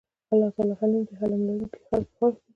الله 0.31 0.49
تعالی 0.55 0.73
حليم 0.81 1.03
دی 1.07 1.13
حِلم 1.19 1.41
لرونکي 1.47 1.79
خلک 1.87 2.07
ئي 2.09 2.13
خوښ 2.17 2.33
دي 2.41 2.49